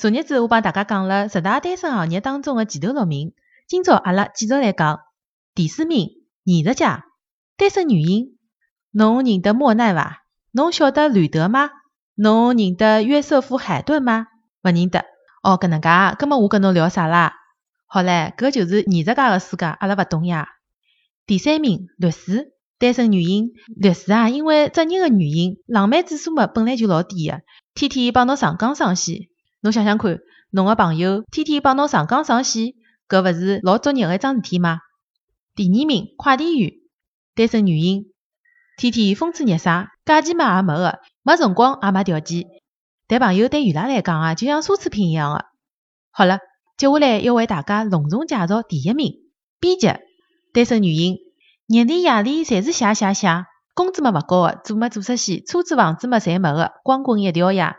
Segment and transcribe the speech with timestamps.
[0.00, 3.32] 昨日子我帮大家讲了十大单身行业当中的前头六名，
[3.66, 5.00] 今朝阿拉继续来讲
[5.56, 6.10] 第四名
[6.44, 7.06] 艺术家
[7.56, 8.38] 单身女性。
[8.92, 10.22] 侬认得莫奈伐？
[10.52, 11.70] 侬晓得吕德吗？
[12.14, 14.28] 侬认得约瑟夫海顿吗？
[14.62, 15.04] 勿认得。
[15.42, 17.34] 哦，搿能介，搿么我跟侬聊啥啦？
[17.86, 20.46] 好唻，搿就是艺术家个世界，阿拉勿懂呀。
[21.26, 27.40] 第三名律师单身女性，律师啊，因为职业个原因，浪漫指数嘛本来就老低个，
[27.74, 29.22] 天天帮侬上纲上线。
[29.60, 30.20] 侬想想看，
[30.50, 32.74] 侬个朋友天天帮侬上纲上线，
[33.08, 34.78] 搿勿是老作孽个一桩事体吗？
[35.56, 36.72] 第二名，快递员，
[37.34, 38.12] 单身女性，
[38.76, 42.44] 天天风吹日晒，假期嘛也没个，没辰光也没条件，
[43.08, 45.44] 谈朋友对伊拉来讲啊，就像奢侈品一样个。
[46.12, 46.38] 好了，
[46.76, 49.14] 接下来要为大家隆重介绍第一名，
[49.58, 49.88] 编辑，
[50.52, 51.16] 单身女性，
[51.66, 53.44] 日里夜里侪是写写写，
[53.74, 57.76] 工资嘛勿高个，做嘛做出息，车子房子嘛侪没个，光棍一条呀。